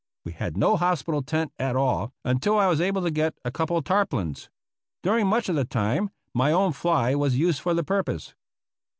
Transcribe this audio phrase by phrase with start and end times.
[0.25, 3.51] We had no hospital tent at all un til I was able to get a
[3.51, 4.49] couple of tarpaulins.
[5.03, 8.33] During much of the time my own fly was used for the purpose.